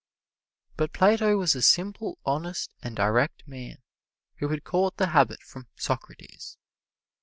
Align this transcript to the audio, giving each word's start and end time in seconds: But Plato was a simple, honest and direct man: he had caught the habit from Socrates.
But 0.77 0.93
Plato 0.93 1.37
was 1.37 1.53
a 1.53 1.61
simple, 1.61 2.17
honest 2.25 2.73
and 2.81 2.95
direct 2.95 3.47
man: 3.47 3.83
he 4.35 4.47
had 4.47 4.63
caught 4.63 4.97
the 4.97 5.09
habit 5.09 5.43
from 5.43 5.67
Socrates. 5.75 6.57